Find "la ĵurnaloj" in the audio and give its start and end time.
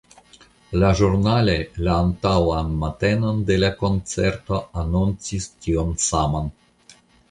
0.83-1.57